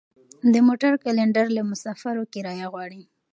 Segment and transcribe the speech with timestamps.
[0.53, 3.03] د موټر کلینډر له مسافرو کرایه غواړي.